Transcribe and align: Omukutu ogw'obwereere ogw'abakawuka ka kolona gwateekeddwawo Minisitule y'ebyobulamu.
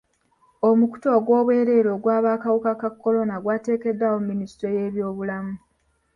Omukutu 0.69 1.07
ogw'obwereere 1.17 1.89
ogw'abakawuka 1.97 2.71
ka 2.81 2.89
kolona 2.93 3.35
gwateekeddwawo 3.43 4.19
Minisitule 4.29 4.73
y'ebyobulamu. 4.79 5.55